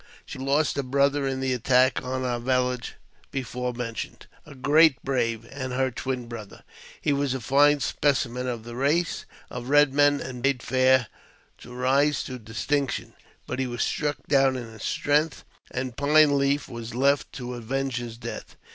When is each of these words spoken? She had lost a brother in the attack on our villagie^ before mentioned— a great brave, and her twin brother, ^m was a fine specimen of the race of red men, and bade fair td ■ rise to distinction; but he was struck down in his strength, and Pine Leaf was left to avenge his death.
She 0.25 0.39
had 0.39 0.47
lost 0.47 0.79
a 0.79 0.81
brother 0.81 1.27
in 1.27 1.41
the 1.41 1.53
attack 1.53 2.01
on 2.01 2.25
our 2.25 2.39
villagie^ 2.39 2.93
before 3.29 3.71
mentioned— 3.71 4.25
a 4.47 4.55
great 4.55 4.99
brave, 5.03 5.47
and 5.51 5.73
her 5.73 5.91
twin 5.91 6.25
brother, 6.27 6.63
^m 7.05 7.15
was 7.15 7.35
a 7.35 7.39
fine 7.39 7.81
specimen 7.81 8.47
of 8.47 8.63
the 8.63 8.75
race 8.75 9.25
of 9.51 9.69
red 9.69 9.93
men, 9.93 10.19
and 10.19 10.41
bade 10.41 10.63
fair 10.63 11.05
td 11.61 11.69
■ 11.71 11.77
rise 11.79 12.23
to 12.23 12.39
distinction; 12.39 13.13
but 13.45 13.59
he 13.59 13.67
was 13.67 13.83
struck 13.83 14.17
down 14.27 14.55
in 14.57 14.71
his 14.73 14.81
strength, 14.81 15.43
and 15.69 15.95
Pine 15.95 16.35
Leaf 16.35 16.67
was 16.67 16.95
left 16.95 17.31
to 17.33 17.53
avenge 17.53 17.97
his 17.97 18.17
death. 18.17 18.55